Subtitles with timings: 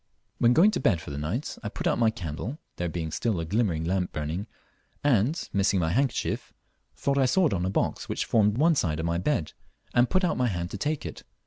[0.39, 3.39] When going to bed for the night, I put out my candle, there being still
[3.39, 4.47] a glimmering lamp burning,
[5.03, 6.51] and, missing my handkerchief,
[6.95, 9.53] thought I saw it on a box which formed one side of my bed,
[9.93, 11.21] and put out my hand to take it.